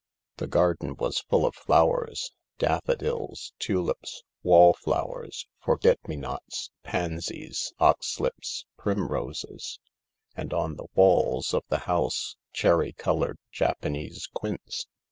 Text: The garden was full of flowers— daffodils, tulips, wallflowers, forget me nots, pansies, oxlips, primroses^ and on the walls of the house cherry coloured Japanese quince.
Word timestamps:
The 0.37 0.47
garden 0.47 0.95
was 0.95 1.19
full 1.19 1.45
of 1.45 1.53
flowers— 1.53 2.33
daffodils, 2.57 3.53
tulips, 3.59 4.23
wallflowers, 4.41 5.45
forget 5.59 5.99
me 6.07 6.15
nots, 6.15 6.71
pansies, 6.81 7.71
oxlips, 7.79 8.65
primroses^ 8.79 9.77
and 10.35 10.55
on 10.55 10.75
the 10.77 10.87
walls 10.95 11.53
of 11.53 11.63
the 11.69 11.77
house 11.85 12.35
cherry 12.51 12.93
coloured 12.93 13.37
Japanese 13.51 14.25
quince. 14.33 14.87